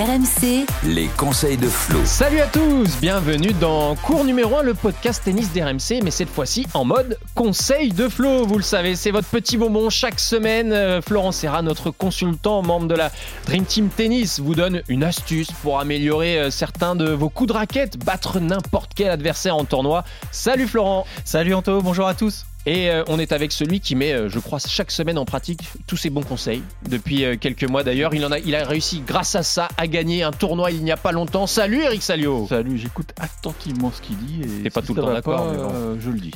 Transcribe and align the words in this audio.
RMC, 0.00 0.64
Les 0.86 1.08
conseils 1.08 1.58
de 1.58 1.68
Flo. 1.68 1.98
Salut 2.06 2.40
à 2.40 2.46
tous, 2.46 2.98
bienvenue 3.02 3.52
dans 3.52 3.94
cours 3.96 4.24
numéro 4.24 4.56
1, 4.56 4.62
le 4.62 4.72
podcast 4.72 5.22
tennis 5.22 5.52
d'RMC, 5.52 6.02
mais 6.02 6.10
cette 6.10 6.30
fois-ci 6.30 6.66
en 6.72 6.86
mode 6.86 7.18
conseil 7.34 7.90
de 7.90 8.08
Flo. 8.08 8.46
Vous 8.46 8.56
le 8.56 8.62
savez, 8.62 8.96
c'est 8.96 9.10
votre 9.10 9.28
petit 9.28 9.58
bonbon 9.58 9.90
chaque 9.90 10.18
semaine. 10.18 10.72
Euh, 10.72 11.02
Florent 11.02 11.32
Serra, 11.32 11.60
notre 11.60 11.90
consultant, 11.90 12.62
membre 12.62 12.86
de 12.86 12.94
la 12.94 13.12
Dream 13.44 13.66
Team 13.66 13.90
Tennis, 13.90 14.40
vous 14.40 14.54
donne 14.54 14.80
une 14.88 15.04
astuce 15.04 15.52
pour 15.62 15.78
améliorer 15.78 16.38
euh, 16.38 16.50
certains 16.50 16.96
de 16.96 17.10
vos 17.10 17.28
coups 17.28 17.48
de 17.48 17.52
raquette, 17.52 18.02
battre 18.02 18.40
n'importe 18.40 18.92
quel 18.96 19.10
adversaire 19.10 19.54
en 19.54 19.66
tournoi. 19.66 20.04
Salut 20.30 20.66
Florent 20.66 21.04
Salut 21.26 21.52
Anto, 21.52 21.82
bonjour 21.82 22.06
à 22.06 22.14
tous. 22.14 22.46
Et 22.66 22.90
euh, 22.90 23.02
on 23.08 23.18
est 23.18 23.32
avec 23.32 23.52
celui 23.52 23.80
qui 23.80 23.96
met, 23.96 24.12
euh, 24.12 24.28
je 24.28 24.38
crois, 24.38 24.58
chaque 24.58 24.90
semaine 24.90 25.16
en 25.16 25.24
pratique 25.24 25.62
tous 25.86 25.96
ses 25.96 26.10
bons 26.10 26.22
conseils. 26.22 26.62
Depuis 26.88 27.24
euh, 27.24 27.36
quelques 27.36 27.64
mois 27.64 27.82
d'ailleurs, 27.82 28.14
il 28.14 28.24
en 28.24 28.32
a, 28.32 28.38
il 28.38 28.54
a 28.54 28.64
réussi 28.64 29.02
grâce 29.06 29.34
à 29.34 29.42
ça 29.42 29.68
à 29.78 29.86
gagner 29.86 30.22
un 30.22 30.30
tournoi 30.30 30.70
il 30.70 30.84
n'y 30.84 30.92
a 30.92 30.98
pas 30.98 31.12
longtemps. 31.12 31.46
Salut 31.46 31.80
Eric 31.82 32.02
Salio. 32.02 32.46
Salut, 32.48 32.76
j'écoute 32.76 33.12
attentivement 33.18 33.90
ce 33.90 34.02
qu'il 34.02 34.16
dit. 34.18 34.42
et 34.42 34.62
T'es 34.64 34.70
pas 34.70 34.82
si 34.82 34.88
tout 34.88 34.94
le 34.94 35.02
temps 35.02 35.12
d'accord, 35.12 35.46
pas, 35.46 35.54
bon. 35.54 35.98
je 35.98 36.10
le 36.10 36.20
dis. 36.20 36.32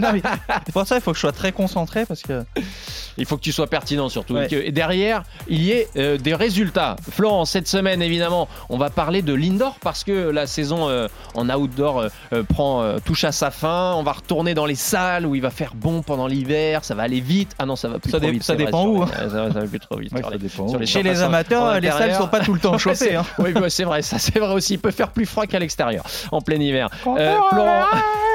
Non, 0.00 0.12
mais 0.12 0.22
pour 0.72 0.86
ça, 0.86 0.96
il 0.96 1.00
faut 1.00 1.10
que 1.12 1.16
je 1.16 1.20
sois 1.20 1.32
très 1.32 1.52
concentré 1.52 2.04
parce 2.06 2.22
que 2.22 2.42
Il 3.16 3.26
faut 3.26 3.36
que 3.36 3.42
tu 3.42 3.52
sois 3.52 3.66
pertinent 3.66 4.08
surtout. 4.08 4.34
Ouais. 4.34 4.46
Et 4.46 4.48
que 4.48 4.70
derrière, 4.70 5.22
il 5.48 5.62
y 5.62 5.70
ait 5.72 5.88
euh, 5.96 6.16
des 6.18 6.34
résultats. 6.34 6.96
Florent, 7.10 7.44
cette 7.44 7.68
semaine, 7.68 8.02
évidemment, 8.02 8.48
on 8.68 8.76
va 8.78 8.90
parler 8.90 9.22
de 9.22 9.32
l'indoor 9.34 9.76
parce 9.82 10.04
que 10.04 10.30
la 10.30 10.46
saison 10.46 10.88
euh, 10.88 11.08
en 11.34 11.48
outdoor 11.48 12.08
euh, 12.32 12.42
prend, 12.42 12.84
touche 13.04 13.24
à 13.24 13.32
sa 13.32 13.50
fin. 13.50 13.94
On 13.96 14.02
va 14.02 14.12
retourner 14.12 14.54
dans 14.54 14.66
les 14.66 14.74
salles 14.74 15.26
où 15.26 15.34
il 15.34 15.42
va 15.42 15.50
faire 15.50 15.72
bon 15.74 16.02
pendant 16.02 16.26
l'hiver. 16.26 16.84
Ça 16.84 16.94
va 16.94 17.04
aller 17.04 17.20
vite. 17.20 17.52
Ah 17.58 17.66
non, 17.66 17.76
ça 17.76 17.88
va 17.88 17.98
plus 17.98 18.10
Ça 18.10 18.18
trop 18.20 18.30
vite. 18.30 18.42
ça 18.42 18.54
vrai, 18.54 18.64
dépend 18.64 18.86
où, 18.86 19.04
les- 19.04 19.10
Ça, 19.30 19.48
va- 19.48 19.60
plus 19.66 19.80
trop 19.80 19.96
vite. 19.98 20.12
Ouais, 20.12 20.18
sur 20.20 20.28
ça 20.28 20.34
les- 20.34 20.38
dépend. 20.42 20.68
sur 20.68 20.78
les 20.78 20.86
chez 20.86 21.02
les 21.02 21.22
amateurs, 21.22 21.80
les 21.80 21.88
salles 21.88 21.96
intérieur. 22.02 22.20
sont 22.22 22.28
pas 22.28 22.40
tout 22.40 22.54
le 22.54 22.60
temps 22.60 22.78
chauffées. 22.78 23.16
hein. 23.16 23.24
Oui, 23.38 23.52
bah, 23.52 23.70
c'est 23.70 23.84
vrai, 23.84 24.02
ça 24.02 24.18
c'est 24.18 24.38
vrai 24.38 24.52
aussi. 24.54 24.74
Il 24.74 24.78
peut 24.78 24.90
faire 24.90 25.10
plus 25.10 25.26
froid 25.26 25.46
qu'à 25.46 25.58
l'extérieur 25.58 26.04
en 26.32 26.40
plein 26.40 26.56
hiver. 26.60 26.88
Euh, 27.06 27.36
Florent, 27.50 27.84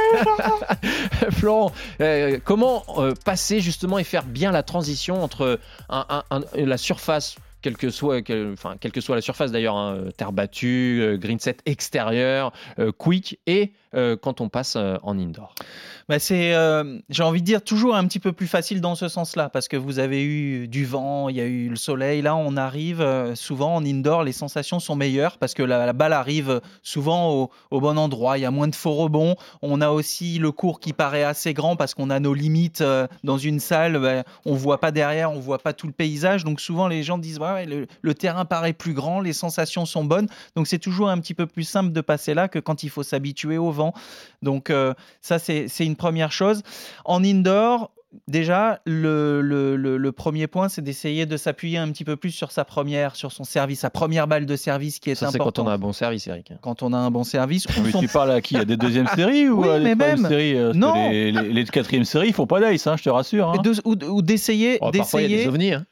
Florent, 1.31 1.71
euh, 2.01 2.39
comment 2.43 2.83
euh, 2.97 3.13
passer 3.25 3.59
justement 3.59 3.99
et 3.99 4.03
faire 4.03 4.23
bien 4.23 4.51
la 4.51 4.63
transition 4.63 5.23
entre 5.23 5.59
la 5.89 6.77
surface 6.77 7.35
quelle 7.61 7.77
que 7.77 7.89
soit, 7.89 8.21
que 8.21 8.55
soit 9.01 9.15
la 9.15 9.21
surface 9.21 9.51
d'ailleurs, 9.51 9.75
hein, 9.75 10.05
terre 10.15 10.31
battue, 10.31 11.01
euh, 11.01 11.17
green 11.17 11.39
set 11.39 11.61
extérieur, 11.65 12.53
euh, 12.79 12.91
quick, 12.91 13.39
et 13.47 13.73
euh, 13.95 14.15
quand 14.15 14.39
on 14.39 14.49
passe 14.49 14.75
euh, 14.75 14.97
en 15.01 15.17
indoor. 15.17 15.55
Bah, 16.07 16.19
c'est, 16.19 16.53
euh, 16.53 16.99
j'ai 17.09 17.23
envie 17.23 17.41
de 17.41 17.45
dire, 17.45 17.63
toujours 17.63 17.95
un 17.95 18.05
petit 18.05 18.19
peu 18.19 18.31
plus 18.33 18.45
facile 18.45 18.81
dans 18.81 18.93
ce 18.93 19.07
sens-là 19.07 19.49
parce 19.49 19.67
que 19.67 19.77
vous 19.77 19.97
avez 19.97 20.23
eu 20.23 20.67
du 20.67 20.85
vent, 20.85 21.27
il 21.27 21.37
y 21.37 21.41
a 21.41 21.45
eu 21.45 21.69
le 21.69 21.75
soleil. 21.75 22.21
Là, 22.21 22.35
on 22.35 22.55
arrive 22.55 23.03
souvent 23.33 23.75
en 23.75 23.83
indoor, 23.83 24.23
les 24.23 24.31
sensations 24.31 24.79
sont 24.79 24.95
meilleures 24.95 25.39
parce 25.39 25.55
que 25.55 25.63
la, 25.63 25.91
balle 25.93 26.13
arrive 26.13 26.61
souvent 26.83 27.49
au, 27.71 27.79
bon 27.79 27.97
endroit. 27.97 28.37
Il 28.37 28.41
y 28.41 28.45
a 28.45 28.51
moins 28.51 28.67
de 28.67 28.75
faux 28.75 28.93
rebonds. 28.93 29.35
On 29.63 29.81
a 29.81 29.89
aussi 29.89 30.37
le 30.37 30.51
cours 30.51 30.79
qui 30.79 30.93
paraît 30.93 31.23
assez 31.23 31.55
grand 31.55 31.75
parce 31.75 31.95
qu'on 31.95 32.11
a 32.11 32.19
nos 32.19 32.35
limites 32.35 32.83
dans 33.23 33.37
une 33.39 33.59
salle. 33.59 33.97
bah, 33.97 34.23
on 34.45 34.53
voit 34.53 34.79
pas 34.79 34.91
derrière, 34.91 35.31
on 35.31 35.39
voit 35.39 35.59
pas 35.59 35.73
tout 35.73 35.87
le 35.87 35.93
paysage. 35.93 36.43
Donc 36.43 36.61
souvent, 36.61 36.87
les 36.87 37.01
gens 37.01 37.17
disent 37.17 37.39
ouais, 37.39 37.65
le, 37.65 37.87
le 38.01 38.13
terrain 38.13 38.45
paraît 38.45 38.73
plus 38.73 38.93
grand, 38.93 39.19
les 39.19 39.33
sensations 39.33 39.85
sont 39.87 40.03
bonnes. 40.03 40.27
Donc 40.55 40.67
c'est 40.67 40.79
toujours 40.79 41.09
un 41.09 41.19
petit 41.19 41.33
peu 41.33 41.47
plus 41.47 41.63
simple 41.63 41.91
de 41.91 42.01
passer 42.01 42.35
là 42.35 42.47
que 42.47 42.59
quand 42.59 42.83
il 42.83 42.89
faut 42.89 43.03
s'habituer 43.03 43.57
au 43.57 43.71
vent. 43.71 43.78
Donc 44.41 44.69
euh, 44.69 44.93
ça, 45.21 45.39
c'est 45.39 45.67
une 45.79 45.95
première 45.95 46.31
chose. 46.31 46.61
En 47.05 47.23
indoor, 47.23 47.91
déjà, 48.27 48.79
le, 48.85 49.41
le- 49.41 49.75
le- 49.75 49.97
le 49.97 50.11
premier 50.11 50.47
point, 50.47 50.67
c'est 50.69 50.81
d'essayer 50.81 51.25
de 51.27 51.37
s'appuyer 51.37 51.77
un 51.77 51.91
petit 51.91 52.03
peu 52.05 52.15
plus 52.15 52.31
sur 52.31 52.51
sa 52.51 52.65
première, 52.65 53.15
sur 53.15 53.31
son 53.31 53.43
service, 53.43 53.81
sa 53.81 53.89
première 53.91 54.27
balle 54.27 54.45
de 54.47 54.55
service 54.55 54.99
qui 54.99 55.11
est 55.11 55.15
Ça, 55.15 55.29
c'est 55.31 55.37
quand 55.37 55.59
on 55.59 55.67
a 55.67 55.73
un 55.73 55.77
bon 55.77 55.93
service, 55.93 56.25
Eric. 56.27 56.53
Quand 56.61 56.81
on 56.81 56.91
a 56.93 56.97
un 56.97 57.11
bon 57.11 57.23
service. 57.23 57.67
Mais 57.83 57.91
tu 57.99 58.07
parles 58.07 58.31
à 58.31 58.41
qui? 58.41 58.57
À 58.57 58.65
des 58.65 58.77
deuxièmes 58.77 59.07
séries 59.15 59.47
ou 59.47 59.61
Oui, 59.61 59.69
à 59.69 59.79
des 59.79 59.93
même. 59.95 60.25
séries 60.27 60.53
que 60.53 60.73
Non. 60.73 61.11
Les, 61.11 61.31
les, 61.31 61.53
les 61.53 61.65
quatrièmes 61.65 62.03
séries, 62.05 62.29
ils 62.29 62.33
font 62.33 62.47
pas 62.47 62.59
d'ace, 62.59 62.87
hein, 62.87 62.95
je 62.97 63.03
te 63.03 63.09
rassure. 63.09 63.49
hein. 63.49 63.61
de- 63.61 63.73
ou, 63.85 63.95
ou 64.11 64.21
d'essayer 64.23 64.79
Oh, 64.81 64.89
parfois, 64.91 65.21
il 65.21 65.29
y 65.31 65.33
a 65.35 65.37
des 65.37 65.45
d'essayer 65.51 65.73
hein. 65.75 65.85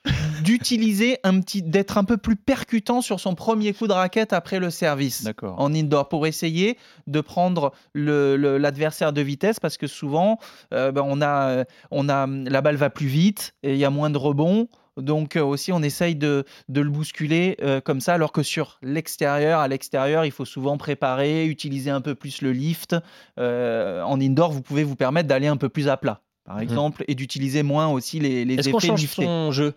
D'utiliser 0.48 1.18
un 1.24 1.40
petit 1.40 1.62
d'être 1.62 1.98
un 1.98 2.04
peu 2.04 2.18
plus 2.18 2.36
percutant 2.36 3.02
sur 3.02 3.20
son 3.20 3.36
premier 3.36 3.74
coup 3.74 3.88
de 3.88 3.94
raquette 3.94 4.34
après 4.34 4.60
le 4.60 4.70
service. 4.70 5.24
En 5.58 5.74
indoor 5.74 6.08
pour 6.10 6.26
essayer 6.28 6.78
de 7.08 7.22
prendre 7.22 7.72
le- 7.94 8.36
le- 8.38 8.58
l'adversaire 8.58 9.14
de 9.14 9.22
vitesse 9.22 9.60
parce 9.60 9.78
que 9.78 9.88
souvent 9.88 10.40
euh, 10.74 10.92
ben, 10.92 11.04
on 11.06 11.22
a 11.22 11.50
euh, 11.50 11.64
on 11.92 12.10
a 12.10 12.26
la 12.28 12.62
balle 12.62 12.76
va 12.78 12.90
plus 12.90 13.08
vite 13.08 13.54
et 13.64 13.74
il 13.74 13.78
y 13.80 13.86
a 13.86 13.90
moins 13.90 14.10
de 14.10 14.18
rebonds. 14.18 14.68
Donc 14.98 15.36
euh, 15.36 15.44
aussi 15.44 15.72
on 15.72 15.84
essaye 15.84 16.16
de, 16.16 16.44
de 16.70 16.82
le 16.82 16.90
bousculer 16.90 17.56
euh, 17.62 17.82
comme 17.82 18.02
ça 18.02 18.16
alors 18.16 18.32
que 18.32 18.42
sur 18.42 18.80
l'extérieur 18.82 19.60
à 19.60 19.68
l'extérieur 19.68 20.26
il 20.26 20.32
faut 20.32 20.46
souvent 20.46 20.76
préparer 20.78 21.46
utiliser 21.46 21.92
un 21.92 22.02
peu 22.02 22.16
plus 22.16 22.42
le 22.42 22.52
lift. 22.52 22.96
Euh, 23.40 24.02
en 24.02 24.20
indoor 24.20 24.52
vous 24.52 24.62
pouvez 24.64 24.84
vous 24.84 24.96
permettre 24.96 25.28
d'aller 25.28 25.48
un 25.48 25.58
peu 25.58 25.70
plus 25.70 25.88
à 25.88 25.98
plat 25.98 26.22
par 26.46 26.60
exemple 26.62 27.04
et 27.08 27.14
d'utiliser 27.16 27.62
moins 27.62 27.88
aussi 27.90 28.20
les, 28.20 28.46
les 28.46 28.54
Mhm. 28.54 28.60
Est-ce 28.60 28.70
qu'on 28.70 28.80
change 28.80 29.02
liftés. 29.02 29.26
son 29.26 29.52
jeu? 29.52 29.74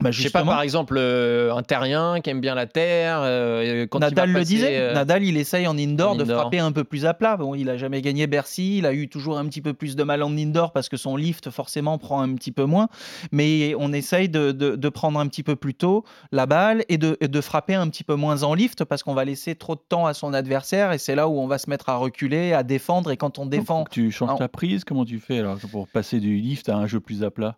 Bah, 0.00 0.10
Je 0.12 0.22
sais 0.22 0.30
pas, 0.30 0.44
par 0.44 0.62
exemple, 0.62 0.96
euh, 0.96 1.52
un 1.54 1.62
terrien 1.62 2.20
qui 2.20 2.30
aime 2.30 2.40
bien 2.40 2.54
la 2.54 2.66
terre. 2.66 3.18
euh, 3.22 3.86
quand 3.86 3.98
il 3.98 4.02
Nadal 4.02 4.30
le 4.32 4.44
disait, 4.44 4.78
euh, 4.78 4.94
Nadal 4.94 5.24
il 5.24 5.36
essaye 5.36 5.66
en 5.66 5.76
indoor 5.76 6.12
en 6.12 6.14
de 6.16 6.22
indoor. 6.22 6.40
frapper 6.42 6.58
un 6.60 6.70
peu 6.72 6.84
plus 6.84 7.04
à 7.06 7.14
plat. 7.14 7.36
Bon, 7.36 7.54
il 7.54 7.68
a 7.68 7.76
jamais 7.76 8.00
gagné 8.00 8.26
Bercy, 8.26 8.78
il 8.78 8.86
a 8.86 8.92
eu 8.92 9.08
toujours 9.08 9.38
un 9.38 9.46
petit 9.46 9.60
peu 9.60 9.74
plus 9.74 9.96
de 9.96 10.02
mal 10.04 10.22
en 10.22 10.36
indoor 10.36 10.72
parce 10.72 10.88
que 10.88 10.96
son 10.96 11.16
lift 11.16 11.50
forcément 11.50 11.98
prend 11.98 12.20
un 12.20 12.34
petit 12.34 12.52
peu 12.52 12.64
moins. 12.64 12.88
Mais 13.32 13.74
on 13.78 13.92
essaye 13.92 14.28
de, 14.28 14.52
de- 14.52 14.76
de 14.76 14.88
prendre 14.88 15.18
un 15.18 15.26
petit 15.26 15.42
peu 15.42 15.56
plus 15.56 15.74
tôt 15.74 16.04
la 16.32 16.46
balle 16.46 16.84
et 16.88 16.98
de, 16.98 17.16
et 17.20 17.28
de 17.28 17.40
frapper 17.40 17.74
un 17.74 17.88
petit 17.88 18.04
peu 18.04 18.14
moins 18.14 18.42
en 18.44 18.54
lift 18.54 18.84
parce 18.84 19.02
qu'on 19.02 19.14
va 19.14 19.24
laisser 19.24 19.54
trop 19.56 19.74
de 19.74 19.82
temps 19.88 20.06
à 20.06 20.14
son 20.14 20.32
adversaire 20.32 20.92
et 20.92 20.98
c'est 20.98 21.14
là 21.14 21.28
où 21.28 21.38
on 21.40 21.46
va 21.48 21.58
se 21.58 21.68
mettre 21.68 21.88
à 21.88 21.96
reculer, 21.96 22.52
à 22.52 22.62
défendre 22.62 23.10
et 23.10 23.16
quand 23.16 23.38
on 23.38 23.42
Donc, 23.42 23.50
défend. 23.50 23.84
que 23.84 23.90
tu 23.90 24.10
changes 24.10 24.38
ta 24.38 24.48
prise, 24.48 24.84
comment 24.84 25.04
tu 25.04 25.18
fais 25.18 25.38
alors 25.40 25.58
pour 25.72 25.88
passer 25.88 26.20
du 26.20 26.36
lift 26.36 26.68
à 26.68 26.76
un 26.76 26.86
jeu 26.86 27.00
plus 27.00 27.24
à 27.24 27.30
plat? 27.30 27.56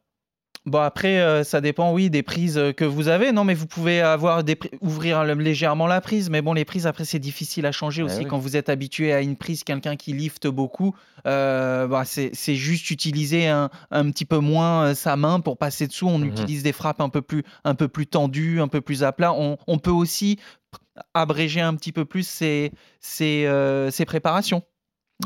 Bon 0.66 0.80
après 0.80 1.20
euh, 1.20 1.42
ça 1.42 1.62
dépend 1.62 1.92
oui 1.94 2.10
des 2.10 2.22
prises 2.22 2.58
euh, 2.58 2.72
que 2.72 2.84
vous 2.84 3.08
avez. 3.08 3.32
Non 3.32 3.44
mais 3.44 3.54
vous 3.54 3.66
pouvez 3.66 4.02
avoir 4.02 4.44
des 4.44 4.58
ouvrir 4.82 5.24
légèrement 5.24 5.86
la 5.86 6.02
prise 6.02 6.28
mais 6.28 6.42
bon 6.42 6.52
les 6.52 6.66
prises 6.66 6.86
après 6.86 7.06
c'est 7.06 7.18
difficile 7.18 7.64
à 7.64 7.72
changer 7.72 8.02
Ah 8.02 8.04
aussi 8.04 8.18
oui. 8.18 8.26
quand 8.26 8.38
vous 8.38 8.58
êtes 8.58 8.68
habitué 8.68 9.12
à 9.14 9.22
une 9.22 9.36
prise 9.36 9.64
quelqu'un 9.64 9.96
qui 9.96 10.12
lifte 10.12 10.46
beaucoup 10.46 10.94
euh, 11.26 11.86
bah, 11.86 12.02
c'est 12.04 12.30
c'est 12.34 12.56
juste 12.56 12.90
utiliser 12.90 13.48
un, 13.48 13.70
un 13.90 14.10
petit 14.10 14.26
peu 14.26 14.36
moins 14.38 14.88
euh, 14.88 14.94
sa 14.94 15.16
main 15.16 15.40
pour 15.40 15.56
passer 15.56 15.86
dessous. 15.86 16.08
On 16.08 16.18
Mhm. 16.18 16.28
utilise 16.28 16.62
des 16.62 16.72
frappes 16.72 17.00
un 17.00 17.08
peu 17.08 17.22
plus 17.22 17.42
un 17.64 17.74
peu 17.74 17.88
plus 17.88 18.06
tendues, 18.06 18.60
un 18.60 18.68
peu 18.68 18.82
plus 18.82 19.02
à 19.02 19.12
plat. 19.12 19.32
On, 19.32 19.56
on 19.66 19.78
peut 19.78 19.90
aussi 19.90 20.38
abréger 21.14 21.62
un 21.62 21.74
petit 21.74 21.92
peu 21.92 22.04
plus 22.04 22.26
ses, 22.28 22.70
ses, 23.00 23.48
ses 23.90 24.04
préparations. 24.04 24.62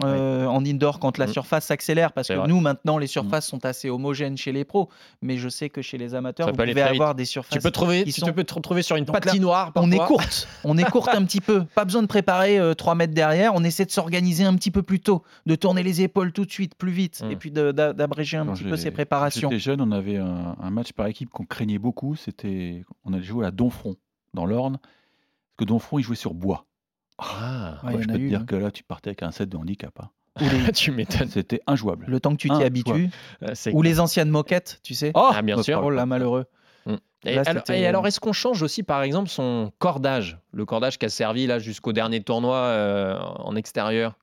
Euh, 0.02 0.46
en 0.46 0.64
indoor 0.64 0.98
quand 0.98 1.18
la 1.18 1.26
Mhm. 1.26 1.32
surface 1.34 1.66
s'accélère 1.66 2.12
parce 2.12 2.26
que 2.28 2.32
vrai. 2.34 2.48
nous 2.48 2.58
maintenant 2.60 2.98
les 2.98 3.06
surfaces 3.06 3.46
sont 3.46 3.64
assez 3.64 3.90
homogènes 3.90 4.36
chez 4.36 4.50
les 4.50 4.64
pros 4.64 4.88
mais 5.22 5.36
je 5.36 5.48
sais 5.48 5.70
que 5.70 5.82
chez 5.82 5.98
les 5.98 6.14
amateurs 6.16 6.46
Ça 6.46 6.50
vous 6.50 6.56
peut 6.56 6.62
aller 6.64 6.72
pouvez 6.72 6.82
vite. 6.84 6.92
avoir 6.94 7.14
des 7.14 7.24
surfaces 7.24 7.52
Tu 7.52 7.60
peux, 7.62 7.70
trouver, 7.70 8.02
qui 8.04 8.12
tu 8.12 8.20
sont- 8.20 8.32
peux 8.32 8.42
te 8.44 8.54
retrouver 8.54 8.82
sur 8.82 8.96
une 8.96 9.04
Donc 9.04 9.14
là, 9.14 9.20
patinoire. 9.20 9.70
on 9.76 9.92
est 9.92 9.98
courte 9.98 10.48
on 10.64 10.76
est 10.78 10.84
courte 10.90 11.10
un 11.14 11.24
petit 11.24 11.40
peu 11.40 11.64
pas 11.74 11.84
besoin 11.84 12.02
de 12.02 12.08
préparer 12.08 12.58
3 12.76 12.94
mètres 12.96 13.14
derrière 13.14 13.54
on 13.54 13.62
essaie 13.62 13.84
de 13.84 13.90
s'organiser 13.92 14.44
un 14.44 14.54
petit 14.56 14.70
peu 14.72 14.82
plus 14.82 15.00
tôt 15.00 15.22
de 15.46 15.54
tourner 15.54 15.82
les 15.84 16.02
épaules 16.02 16.32
tout 16.32 16.44
de 16.44 16.50
suite 16.50 16.74
plus 16.74 16.90
vite 16.92 17.22
Mhm. 17.22 17.30
et 17.30 17.36
puis 17.36 17.50
d'abréger 17.52 18.36
un 18.36 18.46
Quand 18.46 18.54
petit 18.54 18.64
peu 18.64 18.76
ses 18.76 18.90
préparations 18.90 19.48
J'étais 19.50 19.60
jeune, 19.60 19.80
on 19.80 19.92
avait 19.92 20.16
un, 20.16 20.56
un 20.60 20.70
match 20.70 20.92
par 20.92 21.06
équipe 21.06 21.30
qu'on 21.30 21.44
craignait 21.44 21.78
beaucoup. 21.78 22.16
C'était, 22.16 22.84
on 23.04 23.12
allait 23.12 23.22
jouer 23.22 23.46
à 23.46 23.50
Donfront, 23.50 23.96
dans 24.32 24.46
l'Orne. 24.46 24.78
Parce 24.78 25.56
que 25.58 25.64
Donfront, 25.64 25.98
il 25.98 26.02
jouait 26.02 26.16
sur 26.16 26.34
bois. 26.34 26.66
Ah, 27.18 27.53
Ouais, 27.84 27.94
Ouais, 27.96 28.02
je 28.02 28.06
peux 28.08 28.14
te 28.14 28.18
eu, 28.18 28.28
dire 28.28 28.40
hein. 28.40 28.44
que 28.46 28.56
là, 28.56 28.70
tu 28.70 28.82
partais 28.82 29.10
avec 29.10 29.22
un 29.22 29.30
set 29.30 29.48
de 29.48 29.56
handicap. 29.56 29.92
hein. 30.00 30.10
tu 30.74 30.90
m'étonnes. 30.90 31.28
C'était 31.28 31.60
injouable. 31.66 32.06
le 32.08 32.18
temps 32.20 32.32
que 32.32 32.36
tu 32.40 32.48
t'y 32.50 32.62
habitues 32.64 33.10
Euh, 33.42 33.50
c'est- 33.54 33.72
ou 33.72 33.82
les 33.82 34.00
anciennes 34.00 34.30
moquettes 34.30 34.80
tu 34.82 34.94
sais 34.94 35.12
Oh, 35.14 35.30
Ah, 35.32 35.42
bien 35.42 35.56
me 35.56 35.62
sûr. 35.62 35.80
oh 35.84 35.90
là 35.90 36.06
malheureux 36.06 36.46
Et 37.24 37.36
Là, 37.36 37.42
alors, 37.46 37.62
c'était- 37.66 37.80
et 37.80 37.86
alors, 37.86 38.06
est-ce 38.06 38.20
qu'on 38.20 38.32
change 38.32 38.62
aussi, 38.62 38.82
par 38.82 39.02
exemple, 39.02 39.28
son 39.28 39.72
cordage 39.78 40.38
Le 40.52 40.64
cordage 40.64 40.98
qui 40.98 41.06
a 41.06 41.08
servi 41.08 41.46
là 41.46 41.58
jusqu'au 41.58 41.92
dernier 41.92 42.22
tournoi 42.22 42.56
euh, 42.56 43.18
en 43.18 43.56
extérieur? 43.56 44.14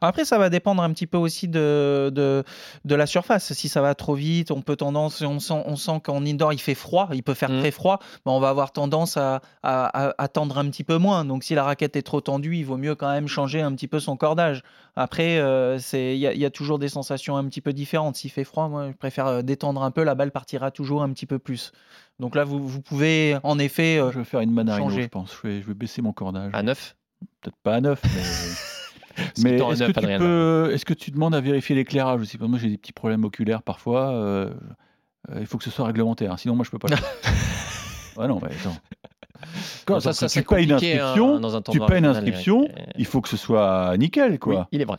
Après, 0.00 0.24
ça 0.24 0.38
va 0.38 0.48
dépendre 0.48 0.82
un 0.82 0.92
petit 0.92 1.06
peu 1.06 1.18
aussi 1.18 1.48
de, 1.48 2.10
de, 2.14 2.44
de 2.84 2.94
la 2.94 3.06
surface. 3.06 3.52
Si 3.52 3.68
ça 3.68 3.80
va 3.82 3.94
trop 3.94 4.14
vite, 4.14 4.50
on 4.50 4.62
peut 4.62 4.76
tendance, 4.76 5.20
on 5.22 5.40
sent, 5.40 5.62
on 5.66 5.76
sent 5.76 6.00
qu'en 6.04 6.24
indoor 6.24 6.52
il 6.52 6.58
fait 6.60 6.74
froid, 6.74 7.08
il 7.12 7.22
peut 7.22 7.34
faire 7.34 7.50
Mhm. 7.50 7.58
très 7.60 7.70
froid, 7.70 7.98
mais 8.24 8.32
on 8.32 8.38
va 8.40 8.48
avoir 8.48 8.72
tendance 8.72 9.16
à, 9.16 9.40
à, 9.62 10.08
à- 10.08 10.14
à 10.16 10.28
tendre 10.28 10.56
un 10.58 10.68
petit 10.70 10.84
peu 10.84 10.96
moins. 10.98 11.24
Donc 11.24 11.42
si 11.44 11.54
la 11.54 11.64
raquette 11.64 11.96
est 11.96 12.02
trop 12.02 12.20
tendue, 12.20 12.56
il 12.56 12.64
vaut 12.64 12.76
mieux 12.76 12.94
quand 12.94 13.10
même 13.10 13.28
changer 13.28 13.60
un 13.60 13.72
petit 13.74 13.88
peu 13.88 13.98
son 14.00 14.16
cordage. 14.16 14.62
Après, 14.96 15.38
euh, 15.38 15.78
il 15.92 16.14
y, 16.16 16.20
y 16.38 16.44
a 16.44 16.50
toujours 16.50 16.78
des 16.78 16.88
sensations 16.88 17.36
un 17.36 17.44
petit 17.44 17.60
peu 17.60 17.72
différentes. 17.72 18.16
S'il 18.16 18.30
fait 18.30 18.44
froid, 18.44 18.68
moi 18.68 18.88
je 18.90 18.96
préfère 18.96 19.26
euh, 19.26 19.42
détendre 19.42 19.82
un 19.82 19.90
peu, 19.90 20.02
la 20.04 20.14
balle 20.14 20.30
partira 20.30 20.70
toujours 20.70 21.02
un 21.02 21.12
petit 21.12 21.26
peu 21.26 21.38
plus. 21.38 21.72
Donc 22.20 22.34
là, 22.34 22.44
vous, 22.44 22.66
vous 22.66 22.82
pouvez 22.82 23.36
en 23.42 23.58
effet. 23.58 23.98
euh, 23.98 24.10
Je 24.12 24.18
vais 24.18 24.24
faire 24.24 24.40
une 24.40 24.54
changer. 24.76 25.02
je 25.02 25.08
pense. 25.08 25.36
Je 25.42 25.48
vais, 25.48 25.62
je 25.62 25.66
vais 25.66 25.74
baisser 25.74 26.02
mon 26.02 26.12
cordage. 26.12 26.50
à 26.52 26.62
9 26.62 26.96
Peut-être 27.40 27.56
pas 27.62 27.74
à 27.76 27.80
9, 27.80 28.00
mais. 28.04 28.22
Ce 29.34 29.42
mais 29.42 29.54
est-ce 29.54 29.62
que, 29.80 29.84
neuf, 29.84 29.92
tu 29.94 29.98
Adrien. 29.98 30.18
peux, 30.18 30.70
est-ce 30.72 30.84
que 30.84 30.94
tu 30.94 31.10
demandes 31.10 31.34
à 31.34 31.40
vérifier 31.40 31.74
l'éclairage 31.74 32.20
aussi? 32.20 32.38
Moi, 32.38 32.56
j'ai 32.60 32.68
des 32.68 32.78
petits 32.78 32.92
problèmes 32.92 33.24
oculaires 33.24 33.62
parfois. 33.64 34.12
euh, 34.12 34.54
euh, 35.30 35.38
il 35.40 35.46
faut 35.46 35.58
que 35.58 35.64
ce 35.64 35.70
soit 35.70 35.86
réglementaire, 35.86 36.30
hein, 36.32 36.36
sinon 36.36 36.54
moi, 36.54 36.64
je 36.64 36.70
peux 36.70 36.78
pas. 36.78 36.86
le 36.88 36.94
ouais, 38.20 38.28
non, 38.28 38.38
mais 38.40 38.54
attends. 38.54 38.76
quand, 39.86 39.98
ça, 39.98 40.12
ça, 40.12 40.28
c'est 40.28 40.42
tu 40.42 40.46
payes 40.46 40.64
une 40.66 40.72
inscription, 40.72 41.34
hein, 41.36 41.40
dans 41.40 41.56
un 41.56 41.62
tu 41.62 41.80
payes 41.80 41.98
une 41.98 42.06
inscription, 42.06 42.68
il 42.96 43.06
faut 43.06 43.20
que 43.20 43.28
ce 43.28 43.36
soit 43.36 43.96
nickel, 43.96 44.38
quoi. 44.38 44.54
Oui, 44.54 44.64
il 44.72 44.82
est 44.82 44.84
vrai. 44.84 44.98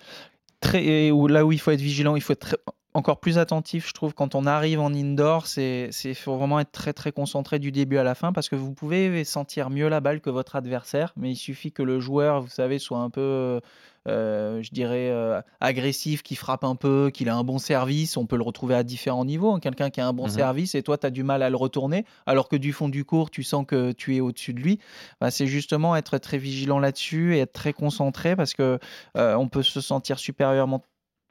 très, 0.59 0.83
et 0.83 1.11
où- 1.13 1.27
là 1.27 1.45
où 1.45 1.53
il 1.53 1.59
faut 1.59 1.71
être 1.71 1.79
vigilant, 1.79 2.17
il 2.17 2.21
faut 2.21 2.33
être 2.33 2.39
très- 2.41 2.57
encore 2.95 3.19
plus 3.19 3.37
attentif, 3.37 3.87
je 3.87 3.93
trouve, 3.93 4.13
quand 4.15 4.33
on 4.33 4.45
arrive 4.47 4.79
en 4.79 4.91
indoor, 4.93 5.45
c'est 5.45 5.89
il 6.03 6.15
faut 6.15 6.35
vraiment 6.37 6.59
être 6.59 6.71
très 6.71 6.91
très 6.91 7.11
concentré 7.11 7.59
du 7.59 7.71
début 7.71 7.97
à 7.97 8.03
la 8.03 8.15
fin 8.15 8.33
parce 8.33 8.49
que 8.49 8.55
vous 8.55 8.73
pouvez 8.73 9.23
sentir 9.23 9.69
mieux 9.69 9.87
la 9.89 9.99
balle 9.99 10.21
que 10.21 10.29
votre 10.31 10.55
adversaire, 10.55 11.13
mais 11.15 11.31
il 11.31 11.35
suffit 11.35 11.71
que 11.71 11.83
le 11.83 11.99
joueur, 11.99 12.41
vous 12.41 12.49
savez, 12.49 12.79
soit 12.79 12.97
un 12.97 13.11
peu, 13.11 13.61
euh, 14.07 14.63
je 14.63 14.71
dirais, 14.71 15.09
euh, 15.11 15.39
agressif, 15.59 16.23
qui 16.23 16.35
frappe 16.35 16.63
un 16.63 16.75
peu, 16.75 17.11
qu'il 17.13 17.29
a 17.29 17.35
un 17.35 17.43
bon 17.43 17.59
service, 17.59 18.17
on 18.17 18.25
peut 18.25 18.37
le 18.37 18.43
retrouver 18.43 18.73
à 18.73 18.83
différents 18.83 19.23
niveaux. 19.25 19.51
hein. 19.53 19.59
Quelqu'un 19.59 19.91
qui 19.91 20.01
a 20.01 20.07
un 20.07 20.13
bon 20.13 20.23
Mhm. 20.23 20.29
service 20.29 20.73
et 20.73 20.81
toi, 20.81 20.97
tu 20.97 21.05
as 21.05 21.11
du 21.11 21.23
mal 21.23 21.43
à 21.43 21.49
le 21.51 21.57
retourner, 21.57 22.05
alors 22.25 22.49
que 22.49 22.55
du 22.55 22.73
fond 22.73 22.89
du 22.89 23.05
cours, 23.05 23.29
tu 23.29 23.43
sens 23.43 23.65
que 23.67 23.91
tu 23.91 24.15
es 24.15 24.19
au-dessus 24.19 24.53
de 24.53 24.61
lui. 24.61 24.79
Bah, 25.21 25.29
c'est 25.29 25.47
justement 25.47 25.95
être 25.95 26.17
très 26.17 26.39
vigilant 26.39 26.79
là-dessus 26.79 27.35
et 27.35 27.39
être 27.41 27.53
très 27.53 27.73
concentré 27.73 28.35
parce 28.35 28.53
que 28.55 28.79
euh, 29.15 29.35
on 29.35 29.47
peut 29.47 29.63
se 29.63 29.79
sentir 29.79 30.17
supérieurement 30.17 30.83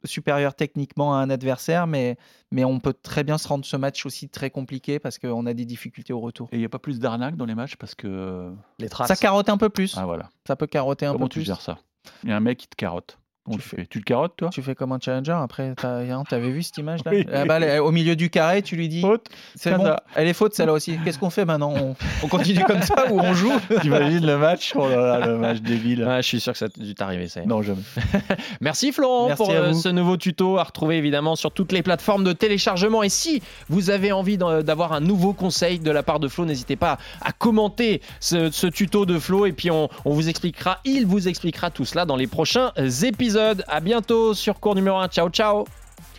supérieur 0.03 0.53
techniquement 0.55 1.15
à 1.15 1.17
un 1.19 1.29
adversaire, 1.29 1.87
mais, 1.87 2.17
mais 2.51 2.63
on 2.63 2.79
peut 2.79 2.93
très 2.93 3.23
bien 3.23 3.37
se 3.37 3.47
rendre 3.47 3.65
ce 3.65 3.75
match 3.77 4.05
aussi 4.05 4.29
très 4.29 4.49
compliqué 4.49 4.99
parce 4.99 5.17
qu'on 5.19 5.45
a 5.45 5.53
des 5.53 5.65
difficultés 5.65 6.13
au 6.13 6.19
retour. 6.19 6.49
Et 6.51 6.55
il 6.55 6.59
n'y 6.59 6.65
a 6.65 6.69
pas 6.69 6.79
plus 6.79 6.99
d'arnaque 6.99 7.35
dans 7.35 7.45
les 7.45 7.55
matchs 7.55 7.75
parce 7.75 7.95
que. 7.95 8.51
Les 8.79 8.89
traces. 8.89 9.07
Ça 9.07 9.15
carotte 9.15 9.49
un 9.49 9.57
peu 9.57 9.69
plus. 9.69 9.95
Ah 9.97 10.05
voilà. 10.05 10.29
Ça 10.47 10.55
peut 10.55 10.67
carotter 10.67 11.05
un 11.05 11.13
Comment 11.13 11.25
peu 11.25 11.29
tu 11.33 11.39
plus. 11.39 11.45
gères 11.45 11.61
ça? 11.61 11.79
Il 12.23 12.29
y 12.29 12.31
a 12.31 12.37
un 12.37 12.41
mec 12.41 12.57
qui 12.57 12.67
te 12.67 12.75
carotte. 12.75 13.17
Tu 13.55 13.61
fais- 13.61 13.87
le 13.93 14.01
carottes, 14.01 14.33
toi? 14.37 14.49
Tu 14.51 14.61
fais 14.61 14.75
comme 14.75 14.91
un 14.91 14.99
challenger. 14.99 15.31
Après, 15.31 15.73
t'avais 15.75 16.49
vu 16.51 16.63
cette 16.63 16.77
image-là 16.77 17.11
Oui. 17.13 17.25
Balle 17.47 17.63
est 17.63 17.79
au 17.79 17.91
milieu 17.91 18.15
du 18.15 18.29
carré, 18.29 18.61
tu 18.61 18.75
lui 18.75 18.87
dis 18.89 19.01
Faute 19.01 19.27
C'est 19.55 19.75
bon, 19.75 19.93
elle 20.15 20.27
est 20.27 20.33
faute 20.33 20.53
celle-là 20.53 20.73
aussi. 20.73 20.97
Qu'est-ce 21.03 21.19
qu'on 21.19 21.29
fait 21.29 21.45
maintenant? 21.45 21.73
On, 21.75 21.95
on 22.23 22.27
continue 22.27 22.63
comme 22.63 22.81
ça 22.81 23.05
ou 23.11 23.19
on 23.19 23.33
joue? 23.33 23.51
T'imagines 23.81 24.25
le 24.25 24.37
match? 24.37 24.73
Oh 24.75 24.87
là 24.87 25.19
là, 25.19 25.25
le 25.27 25.37
match 25.37 25.59
débile. 25.61 26.03
Ouais, 26.03 26.17
je 26.21 26.27
suis 26.27 26.39
sûr 26.39 26.53
que 26.53 26.59
ça 26.59 26.65
a 26.65 26.79
dû 26.83 26.93
t'arriver, 26.95 27.27
ça. 27.27 27.41
Non, 27.45 27.61
jamais. 27.61 27.81
Merci 28.61 28.91
Florent 28.91 29.27
Merci 29.27 29.43
pour 29.43 29.51
euh, 29.51 29.73
ce 29.73 29.89
nouveau 29.89 30.17
tuto 30.17 30.57
à 30.57 30.63
retrouver 30.63 30.97
évidemment 30.97 31.35
sur 31.35 31.51
toutes 31.51 31.71
les 31.71 31.81
plateformes 31.81 32.23
de 32.23 32.33
téléchargement. 32.33 33.03
Et 33.03 33.09
si 33.09 33.41
vous 33.69 33.89
avez 33.89 34.11
envie 34.11 34.37
d'en- 34.37 34.61
d'avoir 34.61 34.93
un 34.93 34.99
nouveau 34.99 35.33
conseil 35.33 35.79
de 35.79 35.91
la 35.91 36.03
part 36.03 36.19
de 36.19 36.27
Flo, 36.27 36.45
n'hésitez 36.45 36.75
pas 36.75 36.97
à 37.21 37.31
commenter 37.31 38.01
ce, 38.19 38.51
ce 38.51 38.67
tuto 38.67 39.05
de 39.05 39.17
Flo 39.19 39.45
et 39.45 39.51
puis 39.51 39.71
on, 39.71 39.89
on 40.05 40.13
vous 40.13 40.29
expliquera, 40.29 40.79
il 40.85 41.05
vous 41.05 41.27
expliquera 41.27 41.69
tout 41.71 41.85
cela 41.85 42.05
dans 42.05 42.15
les 42.15 42.27
prochains 42.27 42.71
épisodes. 43.03 43.38
À 43.67 43.79
bientôt 43.79 44.33
sur 44.33 44.59
cours 44.59 44.75
numéro 44.75 44.97
1. 44.97 45.07
Ciao 45.07 45.29
ciao 45.29 45.65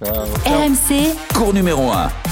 Ciao. 0.02 0.24
RMC 0.46 1.14
Cours 1.34 1.52
numéro 1.52 1.90
1. 1.90 2.29